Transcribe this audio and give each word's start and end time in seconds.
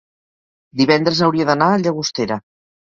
divendres 0.81 1.23
hauria 1.29 1.49
d'anar 1.53 1.69
a 1.77 1.81
Llagostera. 1.85 2.45